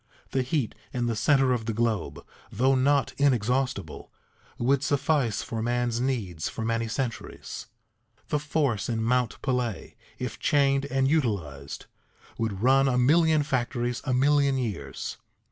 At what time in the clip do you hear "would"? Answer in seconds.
4.57-4.81, 12.39-12.63